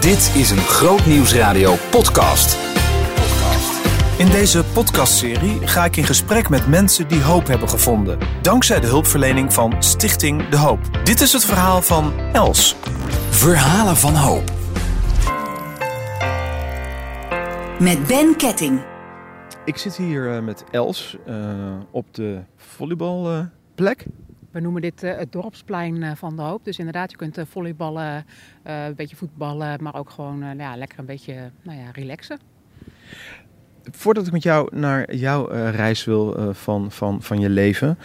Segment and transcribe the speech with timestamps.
[0.00, 2.58] Dit is een Groot Nieuwsradio podcast.
[4.18, 8.18] In deze podcastserie ga ik in gesprek met mensen die hoop hebben gevonden.
[8.42, 10.78] Dankzij de hulpverlening van Stichting De Hoop.
[11.04, 12.76] Dit is het verhaal van Els.
[13.30, 14.52] Verhalen van hoop.
[17.80, 18.80] Met Ben Ketting.
[19.64, 21.36] Ik zit hier eh, met Els eh,
[21.90, 24.06] op de volleybalplek.
[24.50, 26.64] We noemen dit eh, het dorpsplein eh, van de hoop.
[26.64, 28.24] Dus inderdaad, je kunt eh, volleyballen,
[28.62, 32.38] een beetje voetballen, maar ook gewoon ja, lekker een beetje nou ja, relaxen.
[33.90, 37.98] Voordat ik met jou naar jouw reis wil van, van, van je leven,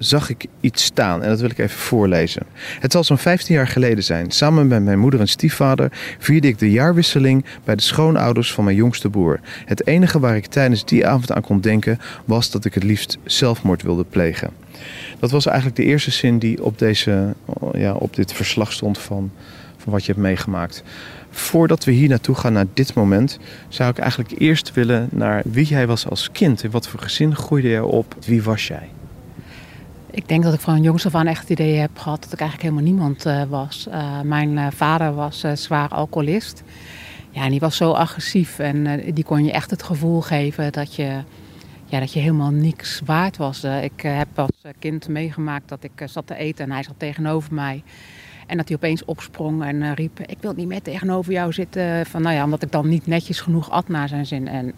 [0.00, 2.42] zag ik iets staan en dat wil ik even voorlezen.
[2.80, 4.30] Het zal zo'n 15 jaar geleden zijn.
[4.30, 8.76] Samen met mijn moeder en stiefvader vierde ik de jaarwisseling bij de schoonouders van mijn
[8.76, 9.40] jongste broer.
[9.64, 13.18] Het enige waar ik tijdens die avond aan kon denken was dat ik het liefst
[13.24, 14.50] zelfmoord wilde plegen.
[15.18, 17.34] Dat was eigenlijk de eerste zin die op, deze,
[17.72, 19.30] ja, op dit verslag stond van,
[19.76, 20.82] van wat je hebt meegemaakt.
[21.30, 25.66] Voordat we hier naartoe gaan, naar dit moment, zou ik eigenlijk eerst willen naar wie
[25.66, 26.62] jij was als kind.
[26.62, 28.16] In wat voor gezin groeide je op?
[28.26, 28.88] Wie was jij?
[30.12, 32.40] Ik denk dat ik van jongs af aan echt het idee heb gehad dat ik
[32.40, 33.86] eigenlijk helemaal niemand eh, was.
[33.90, 36.62] Eh, mijn eh, vader was zwaar alcoholist.
[37.30, 40.94] Ja, en die was zo agressief en die kon je echt het gevoel geven dat
[40.94, 41.22] je,
[41.84, 43.64] ja, dat je helemaal niks waard was.
[43.64, 47.82] Ik heb als kind meegemaakt dat ik zat te eten en hij zat tegenover mij.
[48.46, 52.06] En dat hij opeens opsprong en riep: Ik wil niet meer tegenover jou zitten.
[52.06, 54.48] Van, nou ja, omdat ik dan niet netjes genoeg at naar zijn zin.
[54.48, 54.72] En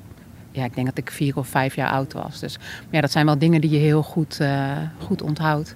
[0.53, 2.41] ja, ik denk dat ik vier of vijf jaar oud was.
[2.41, 5.75] Dus maar ja, dat zijn wel dingen die je heel goed, eh, goed onthoudt.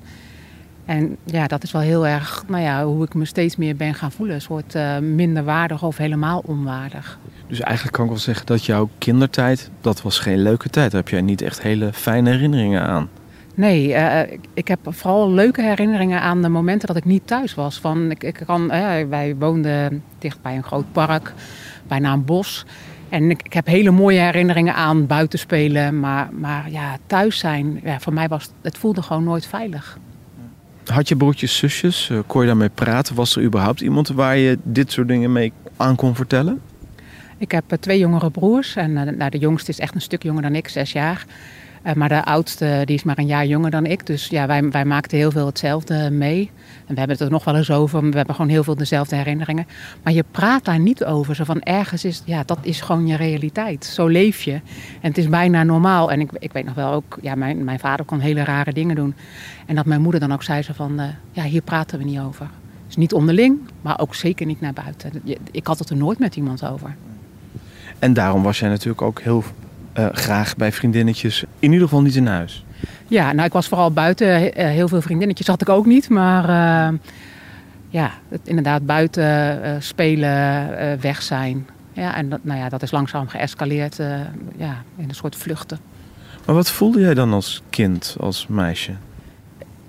[0.85, 3.95] En ja, dat is wel heel erg nou ja, hoe ik me steeds meer ben
[3.95, 4.35] gaan voelen.
[4.35, 7.19] Een soort eh, minderwaardig of helemaal onwaardig.
[7.49, 10.91] Dus eigenlijk kan ik wel zeggen dat jouw kindertijd, dat was geen leuke tijd.
[10.91, 13.09] Daar heb jij niet echt hele fijne herinneringen aan.
[13.55, 17.79] Nee, eh, ik- heb vooral leuke herinneringen aan de momenten dat ik niet thuis was.
[17.81, 18.69] Van, ik, ik kan,
[19.09, 21.33] wij woonden dicht bij een groot park,
[21.89, 22.65] bijna een bos.
[23.09, 26.01] En ik, ik heb hele mooie herinneringen aan buiten spelen.
[26.01, 29.99] Maar, maar ja, thuis zijn, ja, voor mij was het voelde gewoon nooit veilig.
[30.87, 32.11] Had je broertjes, zusjes?
[32.11, 33.15] Eh, Kon je daarmee praten?
[33.15, 36.61] Was er überhaupt iemand waar je dit soort dingen mee aan kon vertellen?
[37.39, 38.77] Ik heb eh, twee jongere broers.
[38.77, 41.25] En eh, nou, de jongste is echt een stuk jonger dan ik, zes jaar.
[41.87, 44.07] Eh, maar de oudste die is maar een jaar jonger dan ik.
[44.07, 46.51] Dus ja, wij, wij maakten heel veel hetzelfde mee.
[46.87, 48.11] En we hebben het er nog wel eens over.
[48.11, 49.67] We hebben gewoon heel veel dezelfde herinneringen.
[50.03, 51.35] Maar je praat daar niet over.
[51.35, 53.85] Zo van ergens is, ja, dat is gewoon je realiteit.
[53.85, 54.53] Zo leef je.
[55.01, 56.11] En het is bijna normaal.
[56.11, 58.97] En ik, ik weet nog wel ook, ja, mijn, mijn vader kon hele rare dingen
[58.97, 59.15] doen.
[59.67, 62.21] En dat mijn moeder dan ook zei zo van, eh, ja, hier praten we niet
[62.21, 62.49] over.
[62.87, 65.13] Dus niet onderling, maar ook zeker niet naar buiten.
[65.51, 66.95] Ik had het er nooit met iemand over.
[67.99, 69.45] En daarom was jij natuurlijk ook heel
[69.97, 71.45] eh, graag bij vriendinnetjes.
[71.59, 72.65] In ieder geval niet in huis.
[73.09, 74.55] Ja, nou ik was vooral buiten.
[74.55, 76.09] Eh, Heel veel vriendinnetjes had ik ook niet.
[76.09, 76.99] Maar eh,
[77.89, 81.67] ja, het, inderdaad buiten spelen, weg zijn.
[81.93, 83.97] Ja, en dat, nou ja, dat is langzaam geëscaleerd
[84.57, 85.79] ja, in een soort vluchten.
[86.47, 88.93] Maar wat voelde jij dan als kind, als meisje?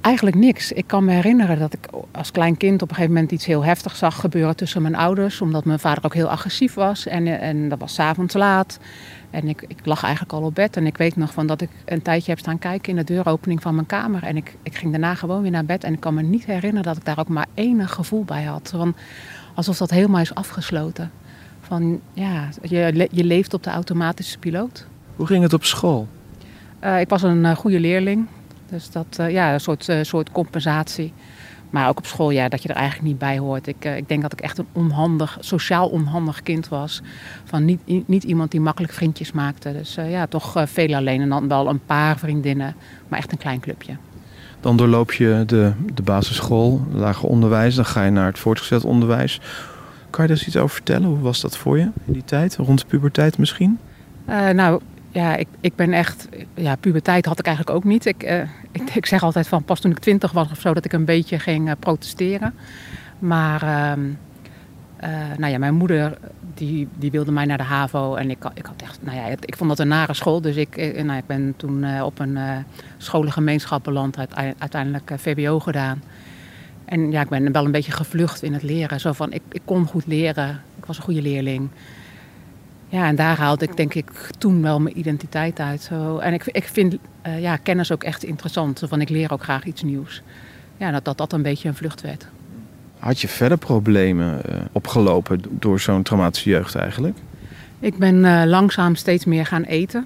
[0.02, 0.72] Eigenlijk niks.
[0.72, 3.64] Ik kan me herinneren dat ik als klein kind op een gegeven moment iets heel
[3.64, 5.42] heftigs zag gebeuren tussen mijn ouders.
[5.42, 7.08] Omdat mijn vader ook heel agressief was.
[7.08, 8.80] En, en dat was 's avonds laat.
[9.30, 10.78] En ik, ik lag eigenlijk al op bed.
[10.78, 13.62] En ik weet nog van dat ik een tijdje heb staan kijken in de deuropening
[13.62, 14.24] van mijn kamer.
[14.24, 15.84] En ik, ik ging daarna gewoon weer naar bed.
[15.84, 18.74] En ik kan me niet herinneren dat ik daar ook maar enig gevoel bij had.
[18.76, 18.96] Van,
[19.54, 21.12] alsof dat helemaal is afgesloten.
[21.62, 24.88] Van ja, je, je leeft op de automatische piloot.
[25.16, 26.08] Hoe ging het op school?
[26.80, 28.28] Eh, ik was een eh, goede leerling.
[28.70, 31.14] Dus dat, eh, ja, een soort, soort compensatie.
[31.70, 33.68] Maar ook op school, ja, dat je er eigenlijk niet bij hoort.
[33.68, 37.02] Ik, eh, ik denk dat ik echt een onhandig, sociaal onhandig kind was.
[37.44, 39.72] Van niet, niet iemand die makkelijk vriendjes maakte.
[39.72, 41.22] Dus eh, ja, toch eh, veel alleen.
[41.22, 42.76] En dan wel een paar vriendinnen.
[43.08, 43.98] Maar echt een klein clubje.
[44.60, 47.76] Dan doorloop je de, de basisschool, lager onderwijs.
[47.76, 49.42] Dan ga je naar het voortgezet onderwijs.
[50.10, 51.08] Kan je daar eens iets over vertellen?
[51.08, 52.56] Hoe was dat voor je in die tijd?
[52.56, 53.80] Rond de puberteit misschien?
[54.54, 54.82] Nou,
[55.18, 56.28] ja, ik, ik ben echt...
[56.54, 58.06] Ja, puberteit had ik eigenlijk ook niet.
[58.06, 58.42] Ik, eh,
[58.72, 60.74] ik, ik zeg altijd van pas toen ik twintig was of zo...
[60.74, 62.54] dat ik een beetje ging eh, protesteren.
[63.20, 63.62] Maar...
[63.62, 64.02] ehm,
[64.98, 66.18] eh, nou ja, mijn moeder
[66.54, 68.16] die, die wilde mij naar de HAVO.
[68.16, 69.00] En ik, ik had echt...
[69.02, 70.42] Nou ja, ik vond dat een nare school.
[70.42, 72.38] Dus ik, nou, ik ben toen op een
[72.98, 74.18] scholengemeenschap beland.
[74.18, 76.04] Uit, uiteindelijk VWO gedaan.
[76.86, 79.00] En ja, ik ben wel een beetje gevlucht in het leren.
[79.00, 80.62] Zo van, ik, ik kon goed leren.
[80.78, 81.70] Ik was een goede leerling.
[82.90, 85.82] Ja, en daar haalde ik denk ik toen wel mijn identiteit uit.
[85.82, 86.18] Zo.
[86.18, 88.84] En ik, ik vind eh, ja, kennis ook echt interessant.
[88.88, 90.22] Van, ik leer ook graag iets nieuws.
[90.78, 92.28] Ja, dat dat, dat een beetje een vlucht werd.
[93.00, 97.18] Had je verder problemen eh, opgelopen door zo'n traumatische jeugd eigenlijk?
[97.80, 100.06] Ik ben eh, langzaam steeds meer gaan eten.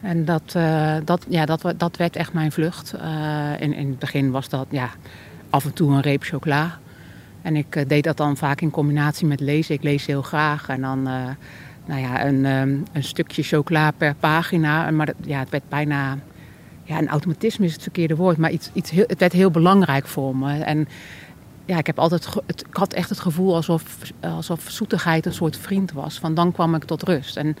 [0.00, 0.56] En dat,
[1.04, 2.94] dat, ja, dat, dat werd echt mijn vlucht.
[3.58, 4.90] In, in het begin was dat ja,
[5.50, 6.78] af en toe een reep chocola.
[7.42, 9.74] En ik deed dat dan vaak in combinatie met lezen.
[9.74, 10.68] Ik lees heel graag.
[10.68, 11.08] En dan
[11.88, 14.90] nou ja, een, ehm, een stukje chocola per pagina.
[14.90, 16.18] Maar ja, het werd bijna...
[16.84, 18.36] Ja, een automatisme is het verkeerde woord.
[18.36, 20.62] Maar iets, iets heel, het werd heel belangrijk voor me.
[20.62, 20.88] En
[21.64, 25.56] ja, ik, heb altijd, het, ik had echt het gevoel alsof, alsof zoetigheid een soort
[25.56, 26.18] vriend was.
[26.18, 27.36] Van dan kwam ik tot rust.
[27.36, 27.56] En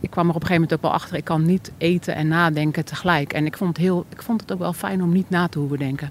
[0.00, 1.16] ik, kwam er op een gegeven moment ook wel achter.
[1.16, 3.32] Ik kan niet eten en nadenken tegelijk.
[3.32, 5.58] En ik vond het, heel, ik vond het ook wel fijn om niet na te
[5.58, 6.10] hoeven denken.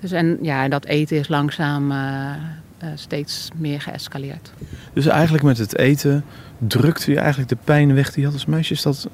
[0.00, 2.30] Dus en ja, dat eten is langzaam eh,
[2.78, 4.52] eh, steeds meer geëscaleerd.
[4.92, 6.24] Dus eigenlijk met het eten
[6.58, 8.72] drukte je eigenlijk de pijn weg die je had als meisje.
[8.72, 9.08] Is dat...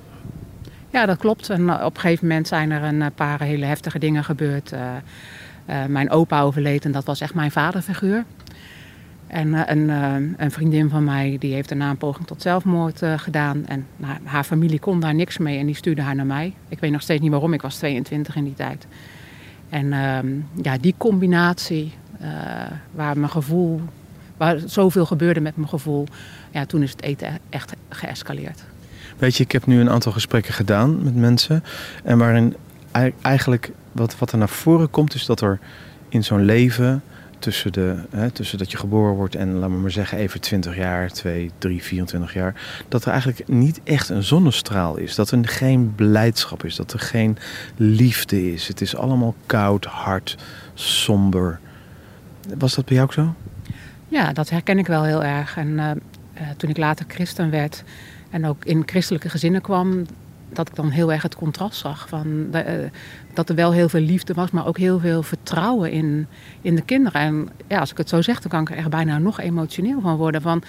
[0.91, 1.51] Ja, dat klopt.
[1.51, 4.73] En eh, op een gegeven moment zijn er een eh, paar hele heftige dingen gebeurd.
[5.89, 8.25] Mijn opa overleed en dat was echt mijn vaderfiguur.
[9.27, 9.89] En een,
[10.39, 13.67] een vriendin van mij die heeft daarna een poging tot zelfmoord gedaan.
[13.67, 16.55] En nou, haar familie kon daar niks mee en die stuurde haar naar mij.
[16.69, 18.87] Ik weet nog steeds niet waarom, ik was 22 in die tijd.
[19.69, 20.29] En ehm,
[20.63, 22.29] ja, die combinatie eh,
[22.93, 23.81] waar mijn gevoel,
[24.37, 26.07] waar zoveel gebeurde met mijn gevoel,
[26.51, 28.65] ja, toen is het eten echt geëscaleerd.
[29.19, 31.65] Weet je, ik heb nu een aantal gesprekken gedaan met mensen.
[32.05, 32.57] En waarin
[32.91, 35.59] ei- eigenlijk wat, wat er naar voren komt, is dat er
[36.09, 37.03] in zo'n leven
[37.39, 40.77] tussen, de, hè, tussen dat je geboren wordt en laten we maar zeggen even 20
[40.77, 42.55] jaar, 2, 3, 24 jaar,
[42.89, 45.15] dat er eigenlijk niet echt een zonnestraal is.
[45.15, 47.37] Dat er geen blijdschap is, dat er geen
[47.77, 48.69] liefde is.
[48.69, 50.37] Het is allemaal koud, hard,
[50.75, 51.61] somber.
[52.59, 53.35] Was dat bij jou ook zo?
[54.09, 55.57] Ja, dat herken ik wel heel erg.
[55.57, 57.85] En eh, eh, toen ik later christen werd
[58.31, 60.07] en ook in christelijke gezinnen kwam,
[60.53, 62.09] dat ik dan heel erg het contrast zag.
[62.09, 62.91] Van eh,
[63.33, 66.27] dat er wel heel veel liefde was, maar ook heel veel vertrouwen in,
[66.61, 67.21] in de kinderen.
[67.21, 70.17] En ja, als ik het zo zeg, dan kan ik er bijna nog emotioneel van
[70.17, 70.43] worden.
[70.43, 70.63] Van,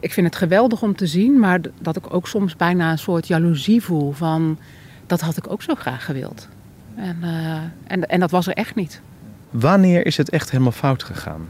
[0.00, 3.26] ik vind het geweldig om te zien, maar dat ik ook soms bijna een soort
[3.26, 4.58] jaloezie voel van
[5.06, 6.48] dat had ik ook zo graag gewild.
[6.94, 7.16] En,
[7.86, 9.00] en, en dat was er echt niet.
[9.60, 11.48] Wanneer is het echt helemaal fout gegaan?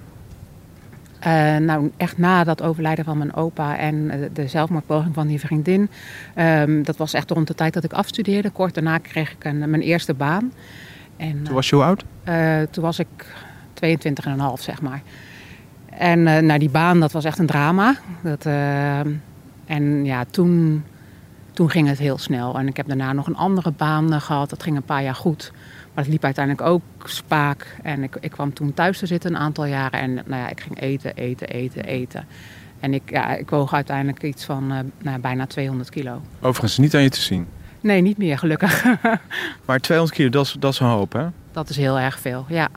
[1.19, 5.41] Eh, nou, echt na dat overlijden van mijn opa en eh, de zelfmoordpoging van die
[5.41, 5.89] vriendin.
[6.35, 8.51] Ehm, dat was echt rond de tijd dat ik afstudeerde.
[8.51, 10.53] Kort daarna kreeg ik een, mijn eerste baan.
[11.17, 12.05] En, Toen was je hoe oud?
[12.25, 13.27] eh, toen was ik
[13.75, 15.03] 22,5, zeg maar.
[15.91, 17.95] En eh nou, die baan, dat was echt een drama.
[18.23, 19.01] Dat, eh,
[19.67, 20.85] en ja, toen,
[21.53, 22.59] toen ging het heel snel.
[22.59, 24.51] En ik heb daarna nog een andere baan eh, gehad.
[24.51, 25.53] Dat ging een paar jaar goed.
[25.95, 27.77] Maar het liep uiteindelijk ook spaak.
[27.83, 30.01] En ik, ik kwam toen thuis te zitten een aantal jaren.
[30.01, 32.27] En nou ja, ik ging eten, eten, eten, eten.
[32.81, 36.21] En ik, ja, ik woog uiteindelijk iets van eh, nou, bijna 200 kilo.
[36.41, 37.47] Overigens niet aan je te zien.
[37.81, 38.85] Nee, niet meer gelukkig.
[39.67, 41.27] Maar 200 kilo, dat is, dat is een hoop, hè?
[41.53, 42.69] Dat is heel erg veel, ja.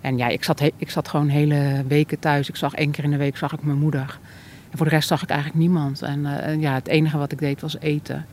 [0.00, 2.48] En ja, ik zat, ik zat gewoon hele weken thuis.
[2.48, 4.18] Ik zag één keer in de week zag ik mijn moeder.
[4.70, 6.02] En voor de rest zag ik eigenlijk niemand.
[6.02, 8.26] En eh, en ja, het enige wat ik deed was eten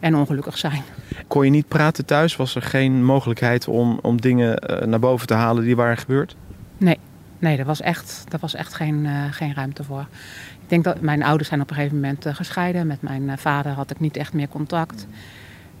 [0.00, 0.82] en ongelukkig zijn.
[1.26, 2.36] Kon je niet praten thuis?
[2.36, 6.36] Was er geen mogelijkheid om, om dingen eh, naar boven te halen die waren gebeurd?
[6.78, 6.98] Nee,
[7.38, 10.06] nee, daar was echt, daar was echt geen, eh, geen ruimte voor.
[10.62, 12.86] Ik denk dat mijn ouders zijn op een gegeven moment eh, gescheiden.
[12.86, 15.06] Met mijn vader had ik niet echt meer contact.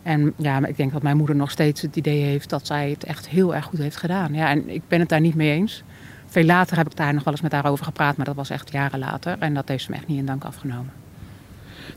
[0.02, 2.90] En ja, maar ik denk dat mijn moeder nog steeds het idee heeft dat zij
[2.90, 4.34] het echt heel erg goed heeft gedaan.
[4.34, 5.82] Ja, en ik ben het daar niet mee eens.
[6.26, 8.50] Veel later heb ik daar nog wel eens met haar over gepraat, maar dat was
[8.50, 9.36] echt jaren later.
[9.38, 10.92] En dat heeft ze me echt niet in dank afgenomen.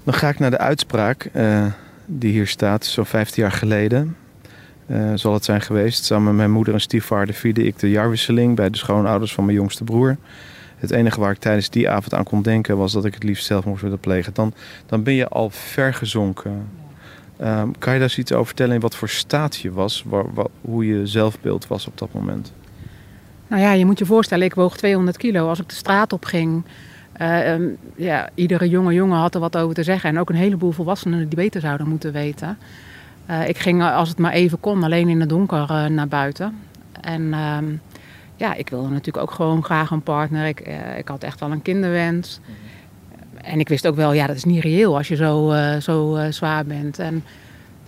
[0.04, 1.30] Dan ga ik naar de uitspraak
[2.12, 4.16] die hier staat, zo'n 15 jaar geleden.
[4.86, 6.06] eh, zal het zijn geweest.
[6.06, 9.58] Samen met mijn moeder en stiefvader vierde ik de jaarwisseling bij de schoonouders van mijn
[9.58, 10.18] jongste broer.
[10.78, 13.46] Het enige waar ik tijdens die avond aan kon denken was dat ik het liefst
[13.46, 14.34] zelf moest willen plegen.
[14.34, 14.54] Dan,
[14.86, 16.68] dan ben je al ver gezonken.
[17.38, 20.04] Ehm, kan je daar eens iets over vertellen in wat voor staat je was?
[20.08, 20.26] Waar,
[20.62, 22.54] hoe je zelfbeeld was op dat moment?
[23.48, 25.48] Nou ja, je moet je voorstellen, ik woog 200 kilo.
[25.50, 26.64] Als ik de straat op ging,
[27.20, 27.64] eh, ehm,
[27.96, 30.10] ja, iedere jonge jongen had er wat over te zeggen.
[30.10, 32.58] En ook een heleboel volwassenen die beter zouden moeten weten.
[33.26, 36.56] Eh, ik ging, eh, als het maar even kon, alleen in het donker naar buiten.
[37.02, 37.66] En ehm,
[38.36, 40.48] ja, ik wilde natuurlijk ook gewoon graag een partner.
[40.48, 40.60] Ik,
[40.98, 42.40] ik had echt wel een kinderwens.
[43.42, 46.66] En ik wist ook wel, ja, dat is niet reëel als je zo, zo zwaar
[46.66, 47.00] bent.
[47.00, 47.24] En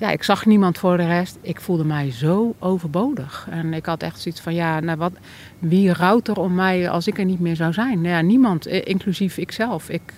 [0.01, 1.38] ja, ik zag niemand voor de rest.
[1.41, 3.48] Ik voelde mij zo overbodig.
[3.50, 5.13] En ik had echt zoiets van, ja, nou wat,
[5.60, 8.01] wie rouwt er om mij als ik er niet meer zou zijn?
[8.01, 9.89] Nou Ja, niemand, eh, inclusief ikzelf.
[9.89, 10.13] Ik,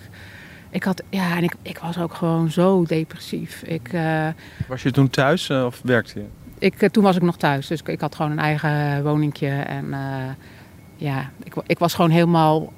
[0.70, 3.62] ik had, ja, en ik, ik was ook gewoon zo depressief.
[3.62, 4.28] Ik, eh,
[4.68, 6.26] Was je toen thuis eh, of werkte je?
[6.58, 9.48] ik, toen was ik nog thuis, dus ik, ik had gewoon een eigen woningje.
[9.48, 10.30] En eh,
[10.96, 12.72] ja, ik, ik was gewoon helemaal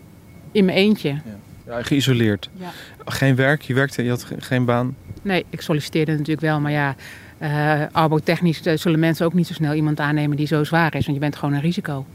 [0.52, 1.20] in mijn eentje.
[1.66, 2.50] Ja, geïsoleerd.
[2.52, 2.70] Ja.
[3.08, 4.96] Geen werk, je werkte, je had ge- geen baan.
[5.22, 6.94] Nee, ik solliciteerde natuurlijk wel, maar ja,
[7.38, 11.04] eh arbotechnisch eh, zullen mensen ook niet zo snel iemand aannemen die zo zwaar is,
[11.04, 12.06] want je bent gewoon een risico.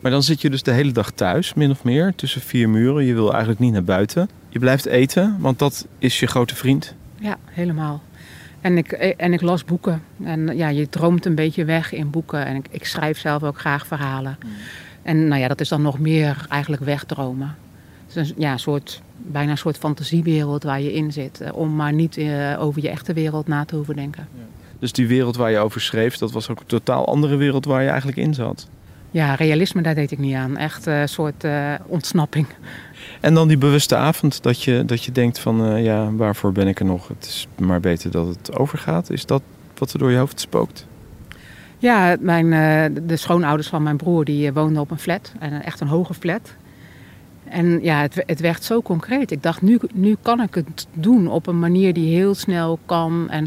[0.00, 3.04] Maar dan zit je dus de hele dag thuis, min of meer, tussen vier muren.
[3.04, 4.28] Je wil eigenlijk niet naar buiten.
[4.48, 6.94] Je blijft eten, want dat is je grote vriend.
[7.20, 8.02] Ja, helemaal.
[8.60, 10.02] En ik, eh, en ik las boeken.
[10.24, 12.46] En ja, je droomt een beetje weg in boeken.
[12.46, 14.38] En ik, ik schrijf zelf ook graag verhalen.
[15.02, 17.54] En nou ja, dat is dan nog meer eigenlijk wegdromen.
[18.16, 21.40] Is een, ja, een soort, bijna een soort fantasiewereld waar je in zit.
[21.40, 24.28] eh, Om maar niet eh, over je echte wereld na te hoeven denken.
[24.78, 27.82] Dus die wereld waar je over schreef, dat was ook een totaal andere wereld waar
[27.82, 28.68] je eigenlijk in zat.
[29.10, 30.56] Ja, realisme, daar deed ik niet aan.
[30.56, 32.46] Echt een soort eh, ontsnapping.
[33.20, 36.78] En dan die bewuste avond dat je, dat je denkt van, ja, waarvoor ben ik
[36.78, 37.08] er nog?
[37.08, 39.10] Het is maar beter dat het overgaat.
[39.10, 39.42] Is dat
[39.78, 40.86] wat er door je hoofd spookt?
[41.78, 42.50] Ja, mijn,
[43.06, 45.32] de schoonouders van mijn broer die woonden op een flat.
[45.38, 46.54] En echt een hoge flat.
[47.48, 49.30] En ja, het, het werd zo concreet.
[49.30, 53.30] Ik dacht, nu, nu kan ik het doen op een manier die heel snel kan.
[53.30, 53.44] En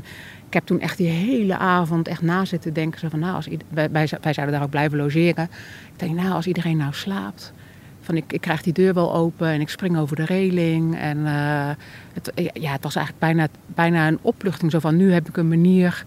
[0.48, 3.00] ik heb toen echt die hele avond echt na zitten denken.
[3.00, 3.48] Zo van, nou, als
[3.92, 5.50] wij, zouden daar ook blijven logeren.
[5.94, 7.54] Ik denk, nou, als iedereen nou slaapt.
[8.02, 10.98] Van, ik, ik krijg die deur wel open en ik spring over de reling.
[10.98, 11.70] En eh,
[12.14, 14.72] het, ja, het was eigenlijk bijna, bijna een opluchting.
[14.72, 16.06] Zo van, nu heb ik een manier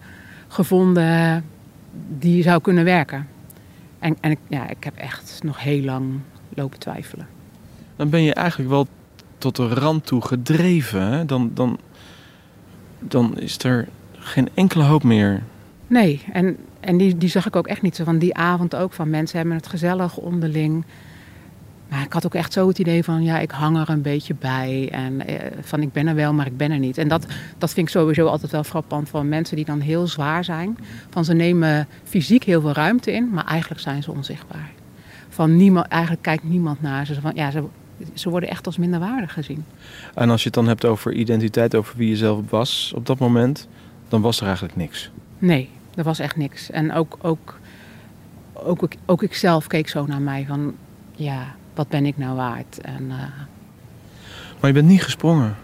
[0.48, 1.44] gevonden
[2.18, 3.28] die zou kunnen werken.
[3.98, 6.20] En, en ja, ik heb echt nog heel lang
[6.54, 7.39] lopen twijfelen.
[8.00, 8.86] Dan ben je eigenlijk wel
[9.38, 11.02] tot de rand toe gedreven.
[11.02, 11.24] Hè?
[11.24, 11.78] Dan, dan,
[12.98, 15.42] dan is er geen enkele hoop meer.
[15.86, 18.92] Nee, en, en die, die zag ik ook echt niet zo van die avond ook.
[18.92, 20.84] Van mensen hebben het gezellig onderling.
[21.88, 24.34] Maar ik had ook echt zo het idee van, ja, ik hang er een beetje
[24.34, 24.88] bij.
[24.92, 26.98] En eh, van, ik ben er wel, maar ik ben er niet.
[26.98, 27.26] En dat,
[27.58, 30.78] dat vind ik sowieso altijd wel frappant van mensen die dan heel zwaar zijn.
[31.10, 34.70] Van, ze nemen fysiek heel veel ruimte in, maar eigenlijk zijn ze onzichtbaar.
[35.28, 37.20] Van, niemand, eigenlijk kijkt niemand naar ze.
[37.20, 37.64] Van, ja, ze,
[38.14, 39.64] ze worden echt als minderwaardig gezien.
[40.14, 43.18] En als je het dan hebt over identiteit, over wie je zelf was op dat
[43.18, 43.68] moment,
[44.08, 45.10] dan was er eigenlijk niks.
[45.38, 46.70] Nee, er was echt niks.
[46.70, 47.58] En ook, ook,
[48.54, 50.74] ook, ook, ook ik zelf keek zo naar mij van,
[51.14, 52.80] ja, wat ben ik nou waard?
[52.80, 53.16] En, eh,
[54.60, 55.56] Maar je bent niet gesprongen.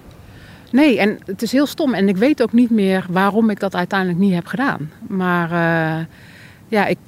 [0.73, 1.95] nee, en het is heel stom.
[1.95, 4.90] En ik weet ook niet meer waarom ik dat uiteindelijk niet heb gedaan.
[5.09, 6.05] Maar eh,
[6.69, 6.99] ja, ik,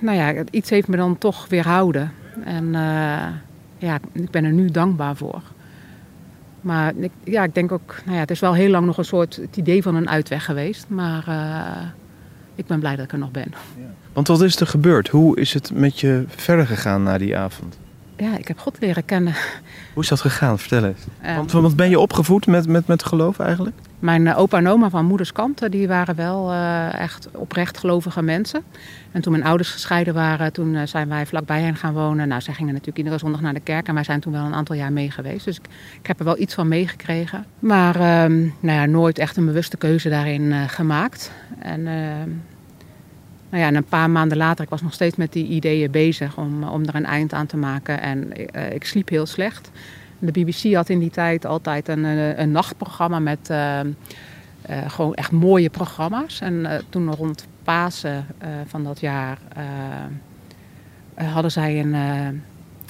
[0.00, 2.12] nou ja, iets heeft me dan toch weerhouden.
[2.44, 3.26] En eh,
[3.84, 5.42] ja, ik ben er nu dankbaar voor.
[6.60, 9.04] Maar ik, ja, ik denk ook, nou ja, het is wel heel lang nog een
[9.04, 10.86] soort het idee van een uitweg geweest.
[10.88, 11.86] Maar eh,
[12.54, 13.52] ik ben blij dat ik er nog ben.
[14.12, 15.08] Want wat is er gebeurd?
[15.08, 17.78] Hoe is het met je verder gegaan na die avond?
[18.16, 19.34] Ja, ik heb God leren kennen.
[19.94, 20.58] Hoe is dat gegaan?
[20.58, 21.00] Vertel eens.
[21.20, 23.76] Eh, Want, want ben je opgevoed met, met, met geloof eigenlijk?
[23.98, 27.78] Mijn eh, opa en oma van moeders kant, eh, die waren wel eh, echt oprecht
[27.78, 28.62] gelovige mensen.
[29.12, 32.28] En toen mijn ouders gescheiden waren, toen zijn wij vlakbij hen gaan wonen.
[32.28, 34.54] Nou, zij gingen natuurlijk iedere zondag naar de kerk en wij zijn toen wel een
[34.54, 35.44] aantal jaar mee geweest.
[35.44, 35.64] Dus ik,
[36.00, 37.44] ik heb er wel iets van meegekregen.
[37.58, 41.32] Maar ehm, nou ja, nooit echt een bewuste keuze daarin eh, gemaakt.
[41.58, 42.30] En ehm,
[43.54, 46.36] nou ja, en een paar maanden later, ik was nog steeds met die ideeën bezig
[46.38, 48.00] om, om er een eind aan te maken.
[48.00, 49.70] En eh, ik sliep heel slecht.
[50.18, 53.86] De BBC had in die tijd altijd een, eh, een nachtprogramma met eh, eh,
[54.86, 56.40] gewoon echt mooie programma's.
[56.40, 59.64] En eh, toen rond Pasen eh, van dat jaar eh,
[61.14, 61.94] eh, hadden zij een...
[61.94, 62.28] eh,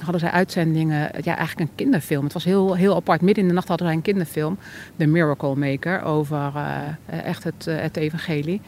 [0.02, 2.24] hadden zij uitzendingen, ja, eigenlijk een kinderfilm.
[2.24, 3.20] Het was heel, heel apart.
[3.20, 4.58] Midden in de nacht hadden zij een kinderfilm,
[4.96, 8.60] The Miracle Maker, over eh, echt het, eh, het evangelie.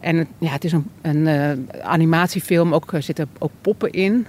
[0.00, 4.26] En ja, het is een, een eh, animatiefilm, ook, er zitten ook poppen in.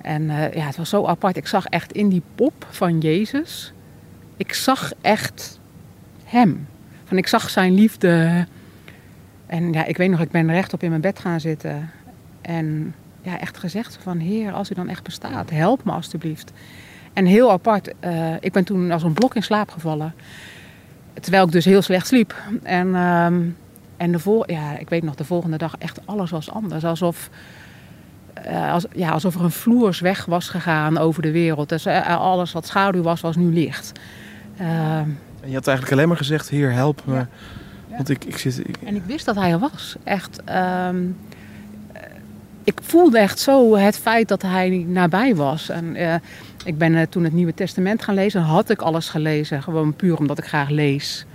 [0.00, 1.36] En eh, ja, het was zo apart.
[1.36, 3.72] Ik zag echt in die pop van Jezus,
[4.36, 5.60] ik zag echt
[6.24, 6.66] hem.
[7.04, 8.46] Van, ik zag zijn liefde.
[9.46, 11.90] En ja, ik weet nog, ik ben rechtop in mijn bed gaan zitten.
[12.40, 16.52] En ja, echt gezegd van, heer, als u dan echt bestaat, help me alstublieft.
[17.12, 20.14] En heel apart, eh, ik ben toen als een blok in slaap gevallen.
[21.20, 22.34] Terwijl ik dus heel slecht sliep.
[22.62, 23.42] En, ehm,
[23.96, 26.84] en de vol ja, ik weet nog, de volgende dag echt alles was anders.
[26.84, 27.30] Alsof,
[28.34, 31.68] eh, als, ja, alsof er een vloers weg was gegaan over de wereld.
[31.68, 33.92] Dus eh, alles wat schaduw was, was nu licht.
[34.58, 34.68] Ehm,
[35.40, 37.14] En je had eigenlijk alleen maar gezegd, heer, help me.
[37.14, 37.28] Ja.
[37.88, 38.58] Want ik, ik zit...
[38.68, 39.96] ik- En ik wist dat hij er was.
[40.04, 40.40] Echt.
[40.44, 40.96] ehm,
[41.92, 42.00] eh,
[42.64, 45.68] ik voelde echt zo het feit dat hij nabij was.
[45.68, 46.14] En eh,
[46.64, 48.40] ik ben eh, toen het Nieuwe Testament gaan lezen.
[48.42, 49.62] Had ik alles gelezen.
[49.62, 51.26] Gewoon puur omdat ik graag lees.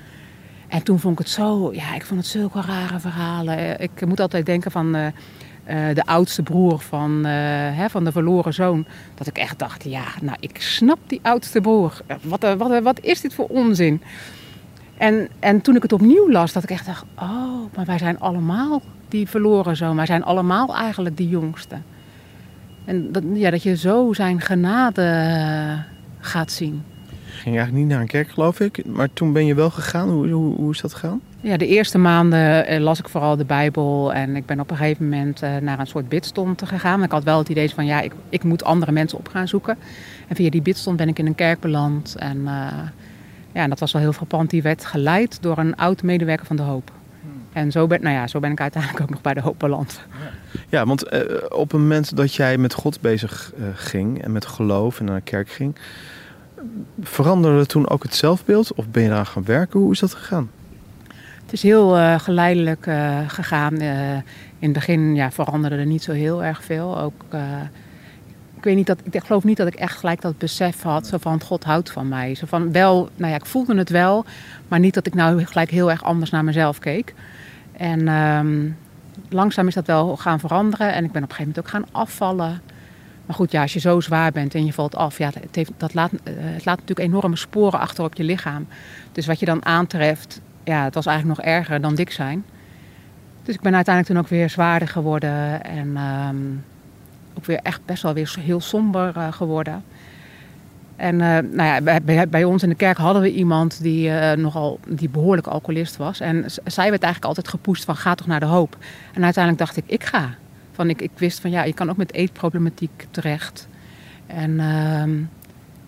[0.71, 1.73] En toen vond ik het zo...
[1.73, 3.57] Ja, ik vond het zulke rare verhalen.
[3.57, 4.95] Eh, Ik moet altijd denken van...
[4.95, 5.07] eh,
[5.63, 8.85] eh, de oudste broer van, hè, van de verloren zoon.
[9.15, 12.01] Dat ik echt dacht, ja, nou, ik snap die oudste broer.
[12.21, 14.01] Wat, wat, wat is dit voor onzin?
[14.97, 18.19] En, en toen ik het opnieuw las, dat ik echt dacht, oh, maar wij zijn
[18.19, 19.95] allemaal die verloren zoon.
[19.95, 21.75] Wij zijn allemaal eigenlijk die jongste.
[22.85, 25.83] En dat, ja, dat je zo zijn genade
[26.19, 26.83] gaat zien.
[27.41, 28.85] Ging eigenlijk niet naar een kerk, geloof ik.
[28.85, 30.09] Maar toen ben je wel gegaan.
[30.09, 31.21] Hoe, hoe, hoe is dat gegaan?
[31.39, 34.13] Ja, de eerste maanden eh, las ik vooral de Bijbel.
[34.13, 37.03] En ik ben op een gegeven moment eh, naar een soort bidstond gegaan.
[37.03, 39.77] Ik had wel het idee van, ja, ik, ik moet andere mensen op gaan zoeken.
[40.27, 42.15] En via die bidstond ben ik in een kerk beland.
[42.15, 42.53] En eh,
[43.51, 44.49] ja, en dat was wel heel frappant.
[44.49, 46.91] Die werd geleid door een oud medewerker van De Hoop.
[47.53, 50.01] En zo ben, nou ja, zo ben ik uiteindelijk ook nog bij de hoop beland.
[50.69, 51.05] Ja, want
[51.49, 55.21] op het moment dat jij met God bezig ging en met geloof en naar de
[55.21, 55.75] kerk ging,
[57.01, 58.73] veranderde toen ook het zelfbeeld?
[58.73, 59.79] Of ben je daar gaan werken?
[59.79, 60.49] Hoe is dat gegaan?
[61.41, 63.77] Het is heel eh, geleidelijk eh, gegaan.
[63.77, 64.13] Eh,
[64.59, 66.99] in het begin ja, veranderde er niet zo heel erg veel.
[66.99, 67.23] Ook,
[68.57, 71.17] ik, weet niet dat, ik geloof niet dat ik echt gelijk dat besef had zo
[71.17, 72.35] van God houdt van mij.
[72.35, 74.25] Zo van wel, nou ja, ik voelde het wel,
[74.67, 77.13] maar niet dat ik nou gelijk heel erg anders naar mezelf keek.
[77.71, 78.69] En ehm,
[79.29, 82.01] langzaam is dat wel gaan veranderen en ik ben op een gegeven moment ook gaan
[82.01, 82.61] afvallen.
[83.31, 85.71] Maar goed, ja, als je zo zwaar bent en je valt af, ja, het, heeft,
[85.77, 88.67] dat laat, eh, het laat natuurlijk enorme sporen achter op je lichaam.
[89.11, 92.45] Dus wat je dan aantreft, ja, het was eigenlijk nog erger dan dik zijn.
[93.43, 96.35] Dus ik ben uiteindelijk toen ook weer zwaarder geworden en ehm,
[97.37, 99.83] ook weer echt best wel weer heel somber eh, geworden.
[100.95, 105.09] En eh, nou ja, bij, ons in de kerk hadden we iemand die nogal die
[105.09, 106.19] behoorlijk alcoholist was.
[106.19, 108.77] En zij werd eigenlijk altijd gepusht van ga toch naar de hoop.
[109.13, 110.29] En uiteindelijk dacht ik, ik ga.
[110.81, 113.67] Van, ik, ik wist van ja, je kan ook met eetproblematiek terecht.
[114.27, 115.11] En, ehm,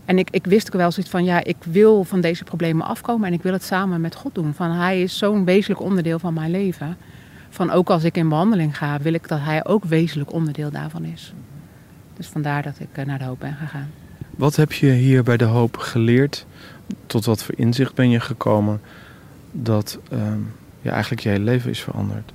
[0.05, 3.27] en ik, ik wist ook wel zoiets van ja, ik wil van deze problemen afkomen
[3.27, 4.53] en ik wil het samen met God doen.
[4.53, 6.97] Van hij is zo'n wezenlijk onderdeel van mijn leven.
[7.49, 11.03] Van ook als ik in behandeling ga, wil ik dat hij ook wezenlijk onderdeel daarvan
[11.05, 11.33] is.
[12.17, 13.91] Dus vandaar dat ik eh, naar de hoop ben gegaan.
[14.29, 16.45] Wat heb je hier bij de hoop geleerd?
[17.05, 18.81] Tot wat voor inzicht ben je gekomen
[19.51, 20.39] dat ehm,
[20.81, 22.33] ja, eigenlijk je hele leven is veranderd?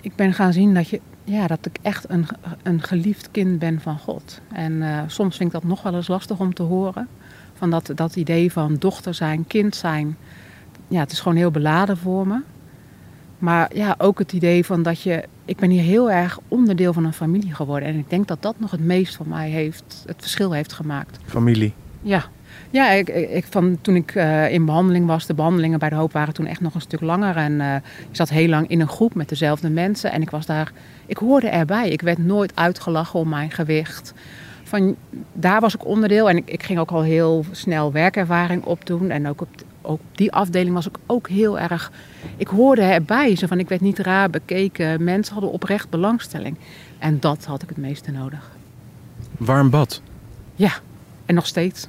[0.00, 2.26] ik ben gaan zien dat, je, ja, dat ik echt een,
[2.62, 4.40] een geliefd kind ben van God.
[4.52, 7.08] En eh, soms vind ik dat nog wel eens lastig om te horen.
[7.54, 10.16] Van dat, dat idee van dochter zijn, kind zijn.
[10.88, 12.40] Ja, het is gewoon heel beladen voor me.
[13.38, 15.24] Maar ja, ook het idee van dat je...
[15.44, 17.88] Ik ben hier heel erg onderdeel van een familie geworden.
[17.88, 21.18] En ik denk dat dat nog het meest voor mij heeft, het verschil heeft gemaakt.
[21.24, 21.74] Familie.
[22.02, 22.24] Ja,
[22.70, 26.12] ja ik, ik, van, toen ik eh, in behandeling was, de behandelingen bij de hoop
[26.12, 27.36] waren toen echt nog een stuk langer.
[27.36, 27.74] En eh,
[28.10, 30.12] ik zat heel lang in een groep met dezelfde mensen.
[30.12, 30.72] En ik was daar,
[31.06, 31.90] ik hoorde erbij.
[31.90, 34.14] Ik werd nooit uitgelachen om mijn gewicht.
[34.62, 34.96] Van,
[35.32, 36.28] daar was ik onderdeel.
[36.28, 39.10] En ik, ik ging ook al heel snel werkervaring opdoen.
[39.10, 39.48] En ook op,
[39.82, 41.92] ook op die afdeling was ik ook heel erg.
[42.36, 43.36] Ik hoorde erbij.
[43.36, 45.04] Zo van, ik werd niet raar bekeken.
[45.04, 46.56] Mensen hadden oprecht belangstelling.
[46.98, 48.50] En dat had ik het meeste nodig.
[49.36, 50.02] Warm bad.
[50.54, 50.72] Ja,
[51.26, 51.88] en nog steeds.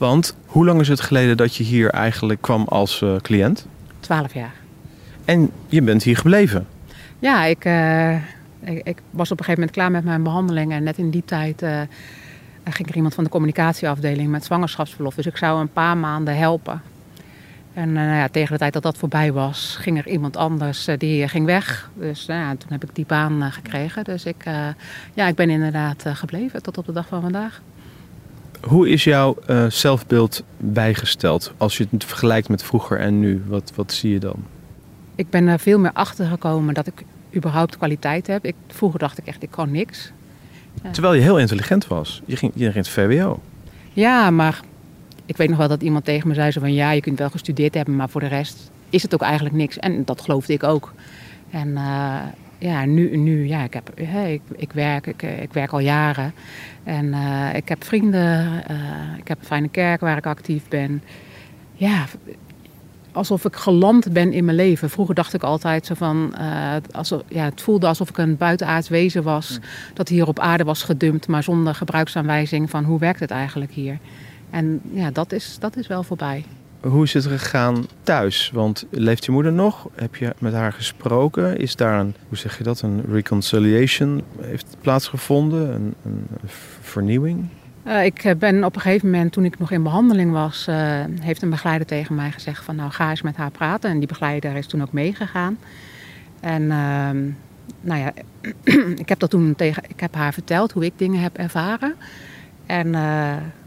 [0.00, 3.66] Want hoe lang is het geleden dat je hier eigenlijk kwam als eh, cliënt?
[4.00, 4.54] Twaalf jaar.
[5.24, 6.66] En je bent hier gebleven.
[7.18, 10.72] Ja, ik, eh, ik, ik was op een gegeven moment klaar met mijn behandeling.
[10.72, 11.80] En net in die tijd eh,
[12.64, 15.14] ging er iemand van de communicatieafdeling met zwangerschapsverlof.
[15.14, 16.82] Dus ik zou een paar maanden helpen.
[17.74, 21.28] En nou ja, tegen de tijd dat dat voorbij was, ging er iemand anders die
[21.28, 21.90] ging weg.
[21.94, 24.04] Dus nou ja, toen heb ik die baan gekregen.
[24.04, 24.44] Dus ik,
[25.14, 27.60] ja, ik ben inderdaad gebleven tot op de dag van vandaag.
[28.60, 33.42] Hoe is jouw eh, zelfbeeld bijgesteld als je het vergelijkt met vroeger en nu?
[33.46, 34.44] Wat, wat zie je dan?
[35.14, 38.44] Ik ben er veel meer achter gekomen dat ik überhaupt kwaliteit heb.
[38.44, 40.12] Ik, vroeger dacht ik echt, ik kan niks.
[40.92, 42.22] Terwijl je heel intelligent was.
[42.24, 43.40] Je ging, je ging het VWO.
[43.92, 44.60] Ja, maar
[45.26, 47.30] ik weet nog wel dat iemand tegen me zei zo van ja, je kunt wel
[47.30, 49.78] gestudeerd hebben, maar voor de rest is het ook eigenlijk niks.
[49.78, 50.92] En dat geloofde ik ook.
[51.50, 52.18] En eh,
[52.60, 56.32] ja, nu, nu ja, ik, heb, ik, ik, werk, ik, eh, ik werk al jaren.
[56.84, 58.76] En eh, ik heb vrienden, eh,
[59.18, 61.02] ik heb een fijne kerk waar ik actief ben.
[61.74, 62.06] Ja,
[63.12, 64.90] alsof ik geland ben in mijn leven.
[64.90, 68.88] Vroeger dacht ik altijd zo van, eh, alsof, ja, het voelde alsof ik een buitenaards
[68.88, 69.58] wezen was.
[69.94, 73.98] Dat hier op aarde was gedumpt, maar zonder gebruiksaanwijzing van hoe werkt het eigenlijk hier.
[74.50, 76.44] En ja, dat is, dat is wel voorbij.
[76.80, 78.50] Hoe is het gegaan thuis?
[78.54, 79.88] Want leeft je moeder nog?
[79.94, 81.58] Heb je met haar gesproken?
[81.58, 85.74] Is daar een, hoe zeg je dat, een reconciliation heeft plaatsgevonden?
[85.74, 86.26] Een, een
[86.80, 87.48] vernieuwing?
[87.82, 90.76] Eh, ik eh, ben op een gegeven moment, toen ik nog in behandeling was, eh,
[91.20, 93.90] heeft een begeleider tegen mij gezegd van nou ga eens met haar praten.
[93.90, 95.58] En die begeleider is toen ook meegegaan.
[96.40, 97.18] En ehm,
[97.80, 98.12] nou ja,
[99.02, 101.94] ik heb dat toen tegen, ik heb haar verteld hoe ik dingen heb ervaren.
[102.66, 102.90] En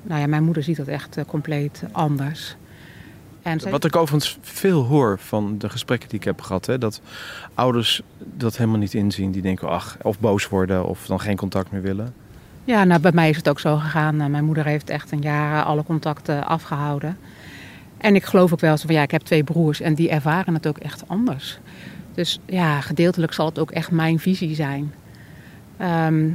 [0.04, 2.56] nou ja, mijn moeder ziet dat echt compleet anders.
[3.43, 6.77] En zij- Wat ik overigens veel hoor van de gesprekken die ik heb gehad, hè,
[6.77, 7.01] dat
[7.53, 9.32] ouders dat helemaal niet inzien.
[9.32, 12.13] Die denken, ach, of boos worden of dan geen contact meer willen.
[12.63, 14.21] Ja, nou, bij mij is het ook zo gegaan.
[14.21, 17.17] Eh, Mijn moeder heeft echt een jaar alle contacten afgehouden.
[17.97, 20.53] En ik geloof ook wel zo van ja, ik heb twee broers en die ervaren
[20.53, 21.60] het ook echt anders.
[22.13, 24.93] Dus ja, gedeeltelijk zal het ook echt mijn visie zijn.
[25.77, 26.29] Ehm,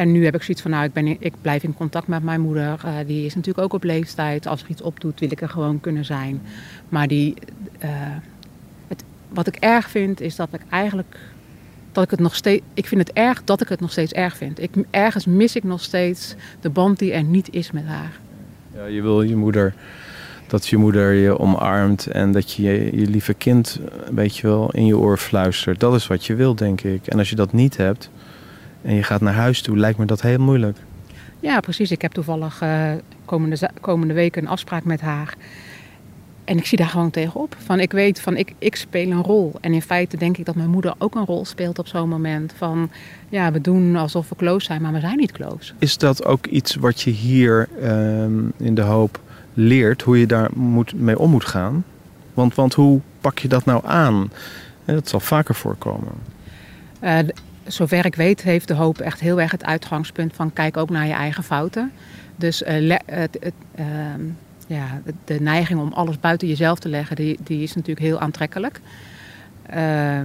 [0.00, 2.40] en nu heb ik zoiets van nou, ik, ben ik blijf in contact met mijn
[2.40, 2.80] moeder.
[2.84, 4.46] Eh, die is natuurlijk ook op leeftijd.
[4.46, 6.42] Als er iets opdoet, wil ik er gewoon kunnen zijn.
[6.88, 7.34] Maar die,
[7.78, 7.90] eh,
[9.28, 11.18] wat ik erg vind, is dat ik eigenlijk
[11.92, 12.62] dat ik het nog steeds.
[12.74, 14.62] Ik vind het erg dat ik het nog steeds erg vind.
[14.62, 18.18] Ik, ergens mis ik nog steeds de band die er niet is met haar.
[18.74, 19.74] Ja, je wil je moeder
[20.46, 22.62] dat je moeder je omarmt en dat je
[22.96, 25.80] je lieve kind een beetje wel in je oor fluistert.
[25.80, 27.06] Dat is wat je wilt, denk ik.
[27.06, 28.10] En als je dat niet hebt
[28.82, 30.78] en je gaat naar huis toe, lijkt me dat heel moeilijk.
[31.40, 31.90] Ja, precies.
[31.90, 32.92] Ik heb toevallig uh,
[33.24, 35.34] komende, komende week een afspraak met haar.
[36.44, 37.56] En ik zie daar gewoon tegenop.
[37.58, 39.52] Van ik weet van ik, ik speel een rol.
[39.60, 42.52] En in feite denk ik dat mijn moeder ook een rol speelt op zo'n moment.
[42.56, 42.90] Van
[43.28, 45.72] ja, we doen alsof we close zijn, maar we zijn niet close.
[45.78, 49.20] Is dat ook iets wat je hier um, in de hoop
[49.54, 51.84] leert, hoe je daar moet, mee om moet gaan?
[52.34, 54.30] Want, want hoe pak je dat nou aan?
[54.84, 56.12] dat zal vaker voorkomen.
[57.04, 57.18] Uh,
[57.72, 61.06] zover ik weet heeft de hoop echt heel erg het uitgangspunt van kijk ook naar
[61.06, 61.92] je eigen fouten.
[62.36, 63.86] Dus het, het, uh,
[64.66, 68.80] ja, de neiging om alles buiten jezelf te leggen, die, die is natuurlijk heel aantrekkelijk.
[69.74, 70.20] Uh,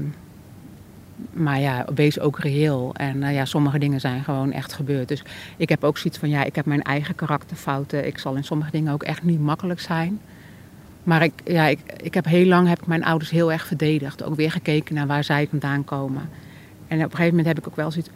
[1.33, 2.95] maar ja, wees ook reëel.
[2.95, 5.07] En ja, sommige dingen zijn gewoon echt gebeurd.
[5.07, 5.23] Dus
[5.57, 8.07] ik heb ook zoiets van, ja, ik heb mijn eigen karakterfouten.
[8.07, 10.19] Ik zal in sommige dingen ook echt niet makkelijk zijn.
[11.03, 14.23] Maar ik, ja, ik, ik heb heel lang heb ik mijn ouders heel erg verdedigd.
[14.23, 16.29] Ook weer gekeken naar waar zij vandaan komen.
[16.87, 18.09] En op een gegeven moment heb ik ook wel zoiets,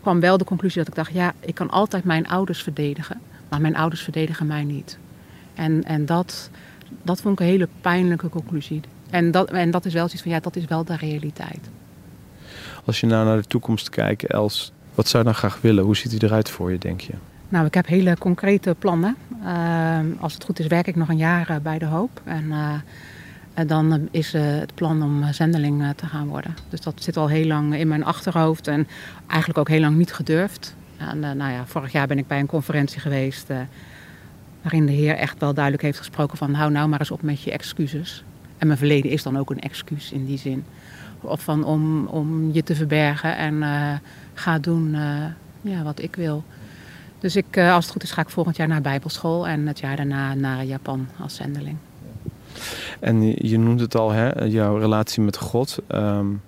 [0.00, 3.20] kwam wel de conclusie dat ik dacht, ja, ik kan altijd mijn ouders verdedigen.
[3.48, 4.98] Maar mijn ouders verdedigen mij niet.
[5.54, 6.50] En, en dat,
[7.02, 8.80] dat vond ik een hele pijnlijke conclusie.
[9.10, 11.68] En dat, en dat is wel zoiets van, ja, dat is wel de realiteit.
[12.84, 15.84] Als je nou naar de toekomst kijkt, Els, wat zou je dan graag willen?
[15.84, 17.12] Hoe ziet hij eruit voor je, denk je?
[17.48, 19.16] Nou, ik heb hele concrete plannen.
[19.42, 22.20] Uh, als het goed is, werk ik nog een jaar uh, bij De Hoop.
[22.24, 22.72] En uh,
[23.66, 26.56] dan is het plan om zendeling te gaan worden.
[26.68, 28.88] Dus dat zit al heel lang in mijn achterhoofd en
[29.26, 30.76] eigenlijk ook heel lang niet gedurfd.
[30.96, 33.46] En nou ja, vorig jaar ben ik bij een conferentie geweest
[34.62, 37.42] waarin de Heer echt wel duidelijk heeft gesproken van hou nou maar eens op met
[37.42, 38.24] je excuses.
[38.58, 40.64] En mijn verleden is dan ook een excuus in die zin.
[41.20, 43.62] Of van om, om je te verbergen en
[44.34, 44.96] ga doen
[45.60, 46.44] ja, wat ik wil.
[47.18, 49.96] Dus ik, als het goed is, ga ik volgend jaar naar Bijbelschool en het jaar
[49.96, 51.76] daarna naar Japan als zendeling.
[53.00, 55.78] En je noemt het al, hè, jouw relatie met God.
[55.94, 56.40] Um,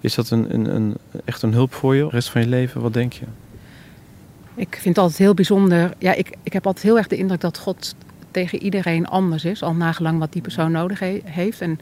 [0.00, 2.80] is dat een, een, een, echt een hulp voor je, de rest van je leven?
[2.80, 3.24] Wat denk je?
[4.54, 5.94] Ik vind het altijd heel bijzonder.
[5.98, 7.94] Ja, ik, ik heb altijd heel erg de indruk dat God
[8.30, 11.60] tegen iedereen anders is, al nagelang wat die persoon nodig he heeft.
[11.60, 11.78] En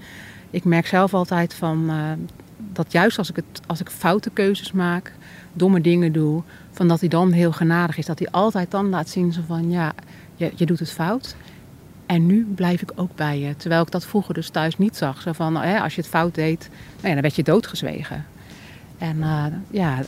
[0.51, 1.97] ik merk zelf altijd van uh,
[2.57, 5.13] dat juist als ik, het, als ik foute keuzes maak,
[5.53, 8.07] domme dingen doe, van dat hij dan heel genadig is.
[8.07, 9.93] Dat hij altijd dan laat zien van ja,
[10.37, 11.37] je, je doet het fout.
[12.13, 13.57] En nu blijf ik ook bij je.
[13.57, 15.21] Terwijl ik dat vroeger dus thuis niet zag.
[15.21, 18.27] Zo van, hè, als je het fout deed, nou ja, dan werd je doodgezwegen.
[18.99, 19.99] En uh, ja,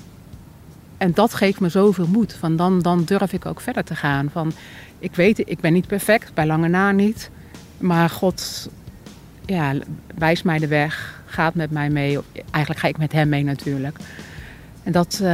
[0.96, 2.34] en dat geeft me zoveel moed.
[2.34, 4.30] Van dan, dan durf ik ook verder te gaan.
[4.30, 4.52] Van,
[4.98, 7.30] ik weet, ik ben niet perfect, bij lange na niet.
[7.78, 8.68] Maar God
[9.46, 9.74] ja,
[10.14, 12.18] wijst mij de weg, gaat met mij mee.
[12.50, 13.98] Eigenlijk ga ik met hem mee natuurlijk.
[14.82, 15.28] En dat, uh,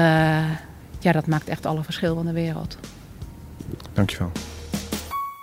[0.98, 2.78] ja, dat maakt echt alle verschil van de wereld.
[3.92, 4.32] Dankjewel.